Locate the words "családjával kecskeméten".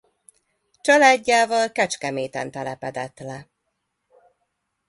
0.81-2.51